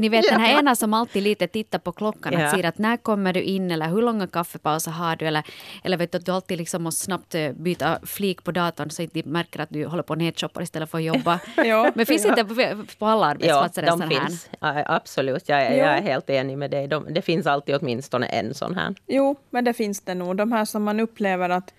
[0.00, 2.50] Ni vet den här ena som alltid lite tittar på klockan och ja.
[2.50, 5.42] säger att när kommer du in eller hur långa kaffepauser har du eller,
[5.84, 9.02] eller vet du att du alltid liksom måste snabbt eh, byta flik på datorn så
[9.02, 11.40] att de märker att du håller på och nedshoppar istället för att jobba.
[11.56, 12.30] ja, Men finns ja.
[12.30, 14.48] inte på, på alla arbetsplatser ja, de finns.
[14.60, 16.88] Ja, absolut, jag, jag, är helt enig med dig.
[16.88, 18.94] De, det finns alltid åtminstone en sån här.
[19.06, 20.36] Jo, men det finns det nog.
[20.36, 21.74] De här som man upplever att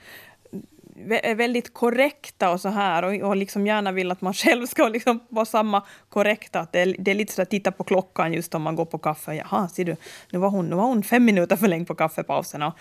[1.10, 4.88] är väldigt korrekta och så här och, och liksom gärna vill att man själv ska
[4.88, 6.60] liksom vara samma korrekta.
[6.60, 8.86] Att det, är, det är lite så att titta på klockan just om man går
[8.86, 9.34] på kaffe.
[9.34, 9.96] Jaha, ser du,
[10.32, 12.72] nu var hon, nu var hon fem minuter för länge på kaffepausen.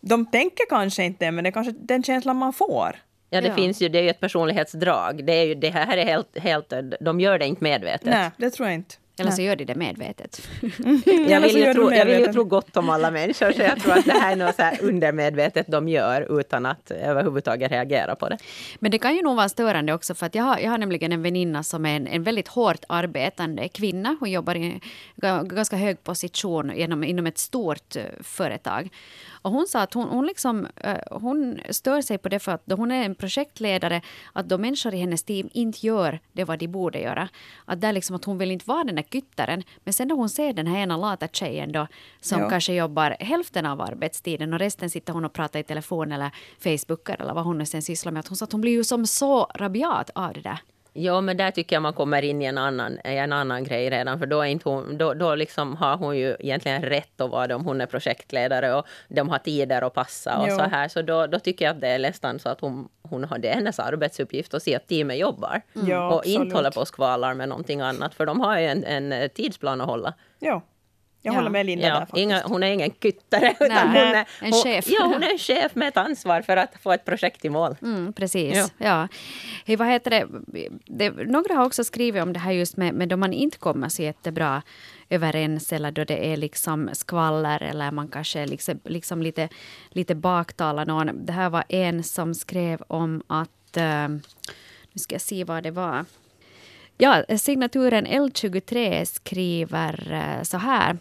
[0.00, 2.96] de tänker kanske inte men det är kanske den känslan man får.
[3.30, 3.54] Ja, det ja.
[3.54, 5.24] finns ju, det är ju ett personlighetsdrag.
[5.24, 8.06] Det, är ju, det här är helt, helt, de gör det inte medvetet.
[8.06, 8.94] Nej, det tror jag inte.
[9.20, 10.48] Eller så gör de det medvetet.
[11.28, 13.98] jag, vill ju tro, jag vill ju tro gott om alla människor, så jag tror
[13.98, 18.28] att det här är något så här undermedvetet de gör utan att överhuvudtaget reagera på
[18.28, 18.38] det.
[18.78, 21.12] Men det kan ju nog vara störande också, för att jag har, jag har nämligen
[21.12, 24.16] en väninna som är en, en väldigt hårt arbetande kvinna.
[24.20, 24.80] Hon jobbar i
[25.22, 28.88] en ganska hög position genom, inom ett stort eh, företag.
[29.42, 32.66] Och hon sa att hon, hon, liksom, uh, hon stör sig på det för att
[32.66, 36.58] då hon är en projektledare, att då människor i hennes team inte gör det vad
[36.58, 37.28] de borde göra.
[37.64, 39.62] Att, där liksom, att hon vill inte vara den där kyttaren.
[39.84, 41.86] Men sen då hon ser den här ena lata tjejen då,
[42.20, 42.50] som ja.
[42.50, 47.16] kanske jobbar hälften av arbetstiden och resten sitter hon och pratar i telefon eller Facebookar
[47.20, 48.20] eller vad hon nu sen sysslar med.
[48.20, 50.60] Att hon sa att hon blir ju som så rabiat av det där.
[50.92, 54.18] Ja, men där tycker jag man kommer in i en annan, en annan grej redan.
[54.18, 57.46] För då, är inte hon, då, då liksom har hon ju egentligen rätt att vara
[57.46, 60.56] det om hon är projektledare och de har tider att passa och jo.
[60.56, 60.88] så här.
[60.88, 63.48] Så då, då tycker jag att det är nästan så att hon, hon har, det
[63.48, 65.62] hennes arbetsuppgift att se att teamet jobbar.
[65.74, 65.88] Mm.
[65.88, 66.40] Ja, och absolut.
[66.40, 68.14] inte håller på och skvalar med någonting annat.
[68.14, 70.14] För de har ju en, en tidsplan att hålla.
[70.38, 70.62] Ja.
[71.22, 71.36] Jag Ja.
[71.38, 72.18] håller med Linda där Ja, faktiskt.
[72.18, 73.50] inga, hon är ingen kyttare.
[73.60, 74.84] Utan Nej, hon är, en hon, chef.
[74.88, 77.76] Ja, hon är en chef med ett ansvar för att få ett projekt i mål.
[77.82, 78.56] Mm, precis.
[78.56, 78.68] Ja.
[78.78, 79.08] Ja.
[79.66, 80.26] Hej, vad heter det?
[80.84, 81.10] det?
[81.10, 84.02] Några har också skrivit om det här just med, med då man inte kommer så
[84.02, 84.62] jättebra
[85.10, 89.48] överens eller då det är liksom skvaller eller man kanske liksom, liksom lite,
[89.88, 91.26] lite baktalar någon.
[91.26, 93.76] Det här var en som skrev om att...
[93.76, 94.08] eh,
[94.92, 96.04] nu ska jag se vad det var.
[97.02, 100.98] Ja, signaturen L23 skriver eh, så här.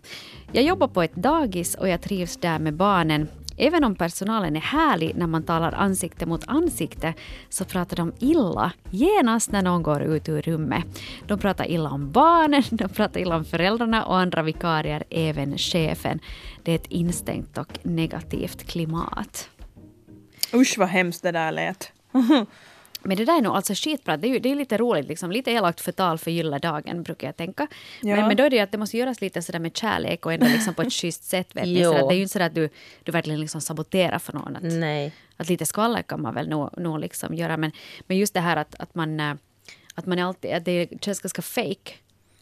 [0.51, 3.27] Jag jobbar på ett dagis och jag trivs där med barnen.
[3.57, 7.13] Även om personalen är härlig när man talar ansikte mot ansikte
[7.49, 10.83] så pratar de illa genast när någon går ut ur rummet.
[11.27, 16.19] De pratar illa om barnen, de pratar illa om föräldrarna och andra vikarier, även chefen.
[16.63, 19.49] Det är ett instängt och negativt klimat.
[20.53, 21.91] Usch vad hemskt det där lät.
[23.03, 24.21] Men det där är nog alltså skitprat.
[24.21, 25.31] Det är ju det är lite roligt, liksom.
[25.31, 27.67] lite elakt förtal för gylladagen brukar jag tänka.
[28.01, 28.15] Ja.
[28.15, 30.33] Men, men då är det ju att det måste göras lite sådär med kärlek och
[30.33, 31.55] ändå liksom på ett schysst sätt.
[31.55, 31.83] Vet ni?
[31.83, 32.69] Sådär, det är ju inte så att du,
[33.03, 34.55] du verkligen liksom saboterar för någon.
[34.55, 35.13] Att, Nej.
[35.37, 37.57] att lite skvaller kan man väl nog, nog liksom göra.
[37.57, 37.71] Men,
[38.07, 39.33] men just det här att, att man, eh,
[39.95, 41.91] att man alltid, att det känns ganska fake.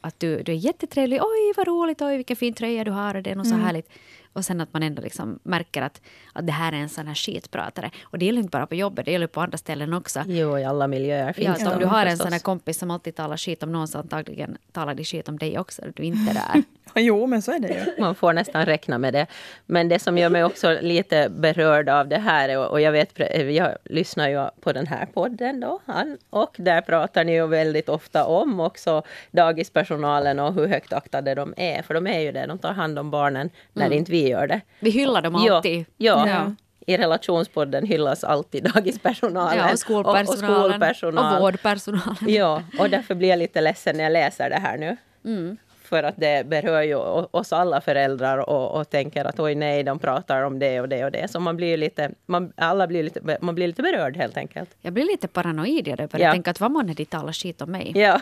[0.01, 3.23] Att du, du är jättetrevlig, oj vad roligt, oj vilken fin tröja du har och
[3.23, 3.89] det är nog så härligt.
[4.33, 6.01] Och sen att man ändå liksom märker att,
[6.33, 7.91] att det här är en sån här skitpratare.
[8.03, 10.23] Och det gäller inte bara på jobbet, det gäller på andra ställen också.
[10.27, 12.91] Jo, i alla miljöer finns Ja, att om du har en sån här kompis som
[12.91, 15.81] alltid talar skit om någon så antagligen talar de skit om dig också.
[15.95, 16.63] Du inte är där.
[16.95, 18.01] Jo, men så är det ju.
[18.01, 19.25] Man får nästan räkna med det.
[19.65, 23.19] Men det som gör mig också lite berörd av det här, är- och jag vet,
[23.55, 27.89] jag lyssnar ju på den här podden då, han- och där pratar ni ju väldigt
[27.89, 31.81] ofta om också dagispersonalen och hur högt aktade de är.
[31.81, 34.61] För de är ju det, de tar hand om barnen när inte vi gör det.
[34.79, 35.85] Vi hyllar dem alltid.
[35.97, 36.51] Ja, ja.
[36.87, 39.57] I relationspodden hyllas alltid dagispersonalen.
[39.57, 40.27] Ja, och skolpersonalen.
[40.27, 40.37] Och, och
[40.69, 41.35] skolpersonal.
[41.35, 42.15] och vårdpersonalen.
[42.27, 44.97] Ja, och därför blir jag lite ledsen när jag läser det här nu.
[45.25, 45.57] Mm.
[45.83, 49.99] För att det berör ju oss alla föräldrar och, och tänker att oj nej, de
[49.99, 51.31] pratar om det och det och det.
[51.31, 54.69] Så man blir lite, man, alla blir lite, man blir lite berörd helt enkelt.
[54.81, 56.31] Jag blir lite paranoid jag börjar Ja.
[56.31, 57.91] tänka att vad månne de talar skit om mig.
[57.95, 58.21] Ja,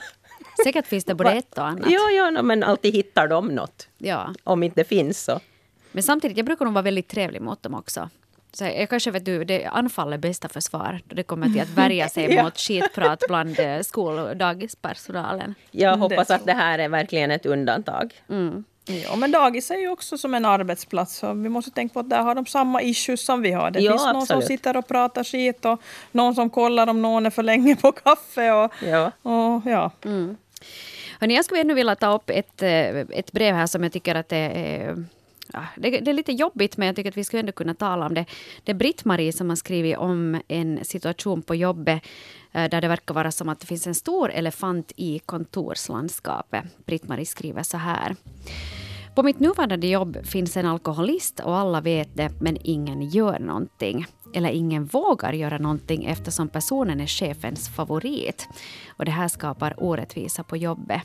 [0.64, 1.90] Säkert finns det både ett och annat.
[1.90, 3.88] ja, ja no, men alltid hittar de något.
[3.98, 4.34] Ja.
[4.44, 5.40] Om inte det finns så.
[5.96, 8.10] Men samtidigt, jag brukar nog vara väldigt trevlig mot dem också.
[8.54, 11.00] Så jag kanske vet du, det anfall är bästa försvar.
[11.06, 12.44] Då det kommer till att värja sig Ja.
[12.44, 15.56] mot skitprat bland eh, skol och dagispersonalen.
[15.72, 18.14] Jag Mm, hoppas att det här är verkligen ett undantag.
[18.30, 18.64] Mm.
[18.86, 21.16] Ja, men dagis är ju också som en arbetsplats.
[21.16, 23.72] Så vi måste tänka på att där har de samma issues som vi har.
[23.72, 24.46] Det Ja, finns någon som absolut.
[24.48, 25.82] sitter och pratar skit och
[26.12, 28.52] någon som kollar om någon är för länge på kaffe.
[28.52, 29.12] Och, Ja.
[29.22, 29.92] och, ja.
[31.20, 34.16] Hörrni, jag skulle ännu vilja ta upp ett, eh, ett brev här som jag tycker
[34.16, 35.06] att det är...
[35.56, 38.06] Ja, det, det är lite jobbigt, men jag tycker att vi skulle ändå kunna tala
[38.06, 38.26] om det.
[38.64, 42.04] Det är Britt-Marie som har skrivit om en situation på jobbet
[42.52, 46.64] eh, där det verkar vara som att det finns en stor elefant i kontorslandskapet.
[46.86, 48.16] Britt-Marie skriver så här.
[49.16, 54.06] På mitt nuvarande jobb finns en alkoholist och alla vet det, men ingen gör någonting.
[54.34, 58.48] Eller ingen vågar göra någonting eftersom personen är chefens favorit.
[58.88, 61.02] Och det här skapar orättvisa på jobbet.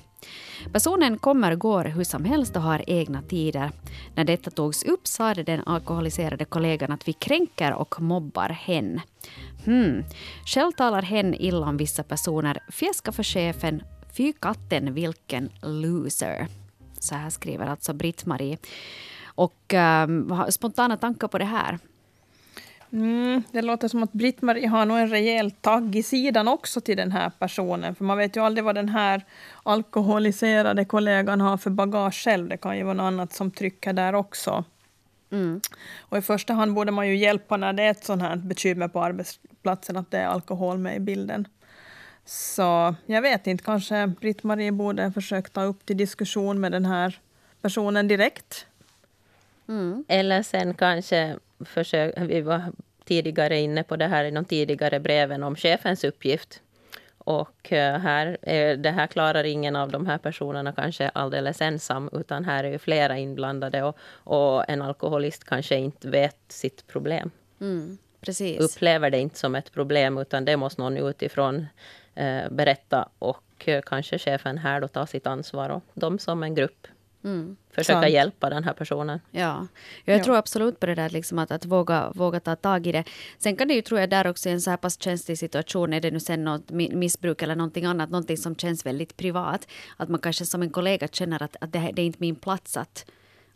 [0.72, 3.70] Personen kommer och går hur som helst och har egna tider.
[4.14, 9.00] När detta togs upp sa den alkoholiserade kollegan att vi kränker och mobbar hen.
[9.64, 10.04] Hmm.
[10.46, 13.82] Själv talar hen illa om vissa personer, fjäskar för chefen,
[14.16, 16.48] fy katten vilken loser.
[17.00, 18.58] Så här skriver alltså Britt-Marie.
[19.24, 21.78] Och um, spontana tankar på det här?
[22.92, 26.96] Mm, det låter som att Britt-Marie har nog en rejäl tagg i sidan också till
[26.96, 27.94] den här personen.
[27.94, 29.24] För man vet ju aldrig vad den här
[29.62, 32.48] alkoholiserade kollegan har för bagage själv.
[32.48, 34.64] Det kan ju vara något annat som trycker där också.
[35.32, 35.60] Mm.
[35.98, 38.88] Och i första hand borde man ju hjälpa när det är ett sånt här bekymmer
[38.88, 41.48] på arbetsplatsen att det är alkohol med i bilden.
[42.30, 47.18] Så jag vet inte, kanske Britt-Marie borde försöka ta upp till diskussion med den här
[47.62, 48.66] personen direkt.
[49.68, 50.04] Mm.
[50.08, 52.62] Eller sen kanske försök, vi var
[53.04, 56.62] tidigare inne på det här i de tidigare breven om chefens uppgift.
[57.18, 62.10] Och eh, här, är, det här klarar ingen av de här personerna kanske alldeles ensam,
[62.12, 67.30] utan här är ju flera inblandade och, och en alkoholist kanske inte vet sitt problem.
[67.60, 67.98] Mm.
[68.20, 68.60] Precis.
[68.60, 71.66] Upplever det inte som ett problem, utan det måste någon utifrån eh,
[72.50, 76.86] berätta och eh, kanske chefen här då tar sitt ansvar och de som en grupp
[77.24, 77.56] Mm.
[77.70, 78.12] försöka Sant.
[78.12, 79.20] hjälpa den här personen.
[79.30, 79.66] Ja,
[80.04, 80.24] jag Ja.
[80.24, 83.04] tror absolut på det där liksom att, att våga, våga ta tag i det.
[83.38, 85.92] Sen kan det ju, tror jag, där också i en så här pass känslig situation,
[85.92, 89.68] är det nu sen något mi- missbruk eller någonting annat, någonting som känns väldigt privat,
[89.96, 92.36] att man kanske som en kollega känner att, att det, här, det är inte min
[92.36, 93.04] plats att,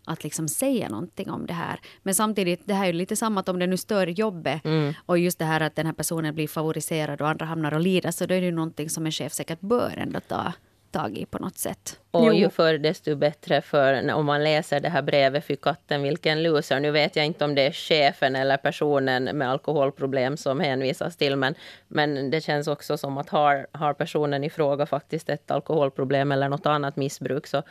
[0.06, 1.80] att liksom säga någonting om det här.
[2.02, 4.62] Men samtidigt, det här är ju lite samma att om det nu stör jobbet
[5.06, 8.10] och just det här att den här personen blir favoriserad och andra hamnar och lider,
[8.10, 10.52] så då är det ju någonting som en chef säkert bör ändå ta,
[10.90, 11.98] tag i på något sätt.
[12.10, 12.32] Och Jo.
[12.32, 16.42] ju förr desto bättre för när- om man läser det här brevet för katten vilken
[16.42, 16.80] loser.
[16.80, 21.36] Nu vet jag inte om det är chefen eller personen med alkoholproblem som hänvisas till
[21.36, 21.54] men,
[21.88, 26.48] men det känns också som att har, har personen i fråga faktiskt ett alkoholproblem eller
[26.48, 27.62] något annat missbruk så,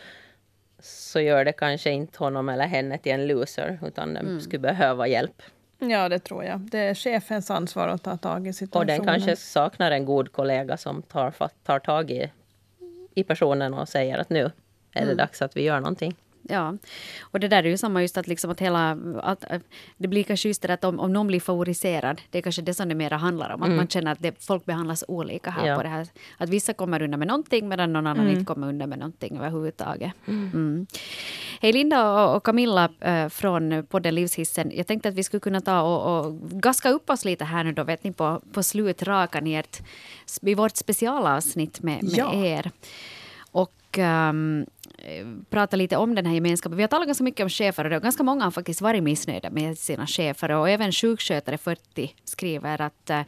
[0.86, 5.08] så gör det kanske inte honom eller henne till en loser utan den skulle behöva
[5.08, 5.41] hjälp.
[5.80, 6.60] Ja, det tror jag.
[6.60, 8.88] Det är chefens ansvar att ta tag i Och situationen.
[8.98, 12.32] den kanske saknar en god kollega som tar, tar tag i,
[13.15, 14.52] i personen och säger att nu
[14.93, 16.15] är det dags att vi gör någonting.
[16.49, 16.77] Ja,
[17.21, 18.97] och det där är ju samma just att, liksom att hela...
[19.23, 19.43] Att,
[19.97, 22.62] det blir kanske just det där att om, om någon blir favoriserad, det är kanske
[22.62, 23.63] det som det mera handlar om.
[23.63, 25.75] Att man känner att det, folk behandlas olika här Ja.
[25.75, 26.08] på det här.
[26.38, 30.12] Att vissa kommer undan med någonting medan någon annan inte kommer undan med någonting överhuvudtaget.
[30.27, 30.88] Mm.
[31.62, 34.71] Hej Linda och, och Camilla eh, från podden Livshissen.
[34.75, 37.71] Jag tänkte att vi skulle kunna ta och, och gaska upp oss lite här nu
[37.71, 39.82] då, vet ni, på, på slutrakan i, ert,
[40.41, 42.34] i vårt specialavsnitt med, med Ja.
[42.34, 42.71] er.
[43.53, 44.65] Och um,
[45.49, 46.77] prata lite om den här gemenskapen.
[46.77, 49.49] Vi har talat ganska mycket om chefer och det, ganska många har faktiskt varit missnöjda
[49.49, 50.51] med sina chefer.
[50.51, 53.21] Och även sjukskötare 40 skriver att uh,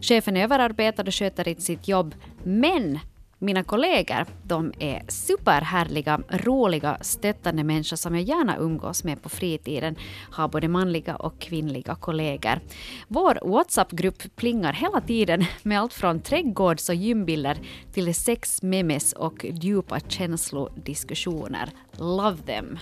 [0.00, 2.14] chefen är överarbetad och sköter inte sitt jobb.
[2.42, 2.98] Men
[3.42, 9.96] mina kollegor, de är superhärliga, roliga, stöttande människor som jag gärna umgås med på fritiden.
[10.30, 12.60] Har både manliga och kvinnliga kollegor.
[13.08, 17.58] Vår WhatsApp-grupp plingar hela tiden med allt från trädgårds och gymbilder
[17.92, 21.70] till sex, memes och djupa känslodiskussioner.
[21.98, 22.78] Love them!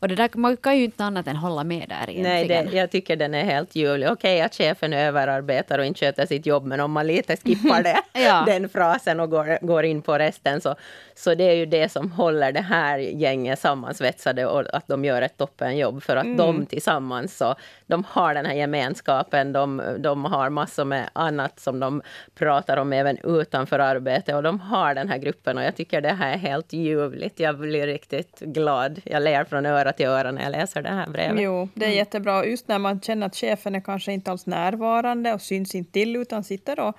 [0.00, 2.64] Och det där, man kan ju inte annat än hålla med där egentligen.
[2.64, 4.10] Nej, det, jag tycker den är helt ljuvlig.
[4.10, 8.00] Okej att chefen överarbetar och inte sköter sitt jobb, men om man lite skippar det,
[8.20, 8.42] Ja.
[8.46, 10.74] den frasen och går, går in på resten, så,
[11.14, 15.22] så det är ju det som håller det här gänget sammansvetsade och att de gör
[15.22, 16.02] ett toppenjobb.
[16.02, 17.54] För att de tillsammans, så,
[17.86, 22.02] de har den här gemenskapen, de, de har massor med annat som de
[22.34, 26.12] pratar om även utanför arbete och de har den här gruppen och jag tycker det
[26.12, 27.40] här är helt ljuvligt.
[27.40, 29.00] Jag blir riktigt glad.
[29.04, 31.42] Jag ler från öra till öra när jag läser det här brevet.
[31.42, 32.46] Jo, det är jättebra.
[32.46, 36.16] Just när man känner att chefen är kanske inte alls närvarande och syns inte till
[36.16, 36.96] utan sitter och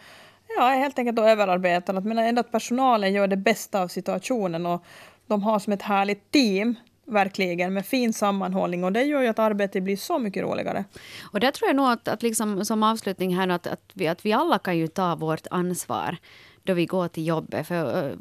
[0.58, 1.98] ja, är helt enkelt och överarbetad.
[1.98, 4.84] Att, men ändå att personalen gör det bästa av situationen och
[5.28, 6.76] de har som ett härligt team
[7.06, 10.86] verkligen med fin sammanhållning och det gör ju att arbetet blir så mycket roligare.
[11.34, 14.26] Och där tror jag nog att, att liksom, som avslutning här, att, att, vi, att
[14.26, 16.18] vi alla kan ju ta vårt ansvar
[16.64, 17.68] då vi går till jobbet.
[17.68, 18.14] För, eh,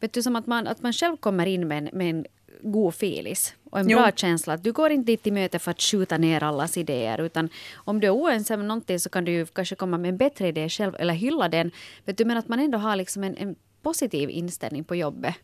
[0.00, 2.26] vet du, som att man, att man själv kommer in med en, med en
[2.62, 3.98] god filis och en Jo.
[3.98, 4.52] bra känsla.
[4.54, 7.20] Att du går inte dit till möte för att skjuta ner allas idéer.
[7.20, 10.16] Utan om du är oense med någonting så kan du ju kanske komma med en
[10.16, 11.70] bättre idé själv eller hylla den.
[12.04, 15.34] Vet du, men att man ändå har liksom en, en positiv inställning på jobbet.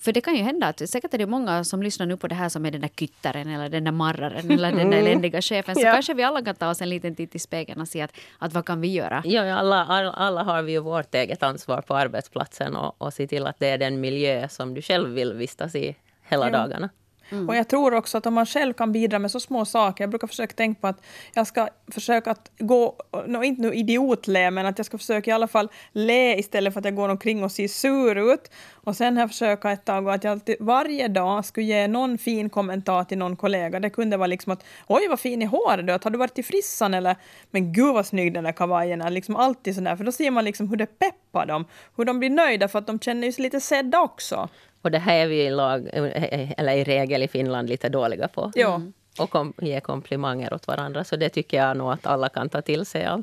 [0.00, 2.34] För det kan ju hända att säkert är det många som lyssnar nu på det
[2.34, 5.74] här som är den där kyttaren eller den där marraren eller den där eländiga chefen.
[5.74, 5.92] Så Ja.
[5.92, 8.52] kanske vi alla kan ta oss en liten titt i spegeln och se att, att
[8.52, 9.22] vad kan vi göra?
[9.24, 13.26] Ja, alla, alla, alla har vi ju vårt eget ansvar på arbetsplatsen och, och se
[13.26, 16.52] till att det är den miljö som du själv vill vistas i hela Ja.
[16.58, 16.88] dagarna.
[17.30, 17.48] Mm.
[17.48, 20.10] Och jag tror också att om man själv kan bidra med så små saker, jag
[20.10, 21.02] brukar försöka tänka på att
[21.34, 25.34] jag ska försöka att gå, no, inte nu idiotle, men att jag ska försöka i
[25.34, 28.50] alla fall le istället för att jag går omkring och ser sur ut.
[28.72, 32.18] Och sen har jag försökt ett tag att jag alltid, varje dag skulle ge någon
[32.18, 33.80] fin kommentar till någon kollega.
[33.80, 36.42] Det kunde vara liksom att oj vad fin i håret du har du varit i
[36.42, 37.16] frissan eller
[37.50, 39.10] men gud vad snygg den där kavajen är.
[39.10, 41.64] Liksom alltid sådär, för då ser man liksom hur det peppar dem,
[41.96, 44.48] hur de blir nöjda för att de känner sig lite sedda också.
[44.82, 48.52] Och det här är vi i, lag, eller i regel i Finland lite dåliga på.
[48.54, 48.80] Ja.
[49.18, 51.04] Och kom, ge komplimanger åt varandra.
[51.04, 53.22] Så det tycker jag nog att alla kan ta till sig av.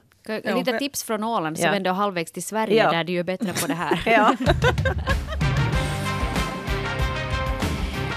[0.56, 1.74] Lite tips från Åland som Ja.
[1.74, 2.92] ändå är halvvägs till Sverige Ja.
[2.92, 4.00] där du är bättre på det här.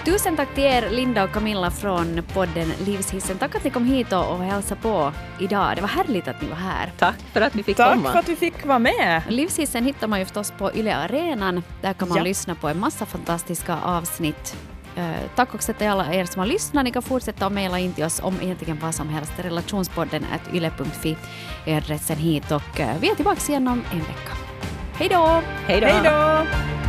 [0.05, 3.39] Tusen tack till er, Linda och Camilla från podden Livshissen.
[3.39, 5.73] Tack att ni kom hit och, hälsade på idag.
[5.77, 6.93] Det var härligt att ni var här.
[6.99, 8.13] Tack för att vi fick Tack komma.
[8.13, 9.23] för att vi fick vara med!
[9.29, 11.63] Livshissen hittar man ju förstås på Yle Arenan.
[11.83, 12.25] Där kan man Ja.
[12.25, 14.57] lyssna på en massa fantastiska avsnitt.
[14.97, 15.05] Eh,
[15.37, 16.85] tack också till alla er som har lyssnat.
[16.85, 19.33] Ni kan fortsätta att mejla in till oss om egentligen vad som helst.
[19.37, 21.17] Relationspodden at yle.fi
[21.67, 24.33] är adressen hit och eh, vi är tillbaka igen om en vecka.
[24.99, 25.43] Hej då!
[25.67, 26.88] Hej då!